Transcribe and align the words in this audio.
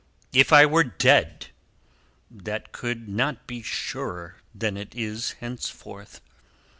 If 0.33 0.51
I 0.51 0.65
were 0.65 0.83
dead, 0.83 1.49
that 2.31 2.71
could 2.71 3.07
not 3.07 3.45
be 3.45 3.61
surer 3.61 4.37
than 4.55 4.75
it 4.75 4.95
is 4.95 5.33
henceforth. 5.33 6.21